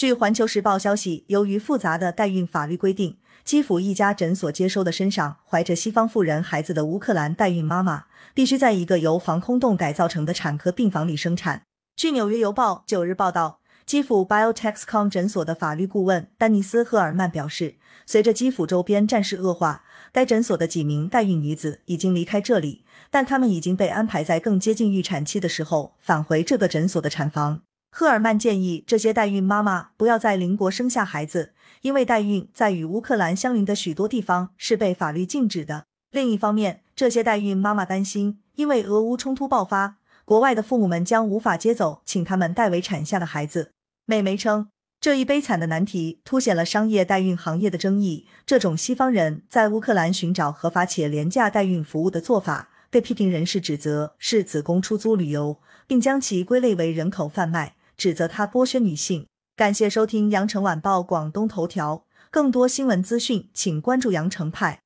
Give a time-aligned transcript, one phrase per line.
[0.00, 11.64] 据环球时报消息，由于复杂的代孕法律规定，基辅一家诊所接收的身上怀着西方妇人孩子的乌克兰代孕妈妈，必须在一个由防空洞改造成的产科病房里生产。
[11.96, 17.74] 据纽约邮报九日报道，基辅 Biotechcom 诊所的法律顾问丹尼斯·赫尔曼表示，
[18.06, 27.60] 随着基辅周边战事恶化，该诊所的几名代孕女子已经离开这里，但她们已经被安排在更接近预产期的时候返回这个诊所的产房。
[27.90, 31.52] 赫尔曼建议这些代孕妈妈不要在邻国生下孩子，
[31.82, 35.84] 因为代孕在与乌克兰相邻的许多地方是被法律禁止的。
[36.10, 43.72] 另一方面，这些代孕妈妈担心，因为俄乌冲突爆发，国外的父母们将无法接走请他们代为产下的孩子。
[44.06, 44.68] 美媒称，
[45.00, 48.26] 这一悲惨的难题凸显了商业代孕行业的争议。
[48.46, 57.74] 这种西方人在乌克兰寻找合法且廉价代孕服务的做法，被批评人士指责是子宫出租旅游，并将其归类为人口贩卖。
[58.00, 59.26] 指责他剥削女性。
[59.54, 64.80] 感谢收听羊城晚报广东头条，更多新闻资讯，请关注羊城派。